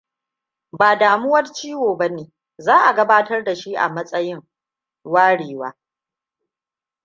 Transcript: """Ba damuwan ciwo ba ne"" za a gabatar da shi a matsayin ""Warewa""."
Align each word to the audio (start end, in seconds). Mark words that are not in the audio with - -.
"""Ba 0.79 0.95
damuwan 0.97 1.45
ciwo 1.55 1.95
ba 1.97 2.07
ne"" 2.09 2.33
za 2.57 2.75
a 2.87 2.93
gabatar 2.95 3.43
da 3.43 3.55
shi 3.55 3.75
a 3.75 3.89
matsayin 3.89 4.41
""Warewa""." 5.05 5.77